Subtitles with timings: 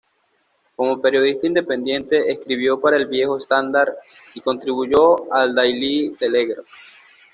[0.75, 3.93] Como periodista independiente escribió para el viejo Standard
[4.33, 6.65] y contribuyó al Daily Telegraph.